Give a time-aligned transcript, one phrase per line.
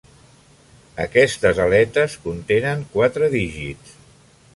[1.03, 3.93] Aquestes aletes contenen quatre dígits.